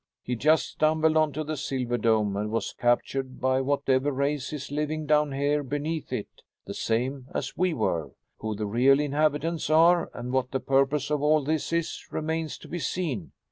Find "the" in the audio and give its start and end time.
1.43-1.55, 6.65-6.73, 8.55-8.65, 10.49-10.59